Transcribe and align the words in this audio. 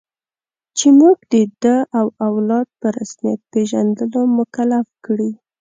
چې 0.77 0.87
موږ 0.99 1.17
د 1.31 1.33
ده 1.61 1.77
او 1.97 2.05
اولاد 2.27 2.67
په 2.79 2.87
رسمیت 2.97 3.39
پېژندلو 3.51 4.21
مکلف 4.37 4.87
کړي. 5.05 5.31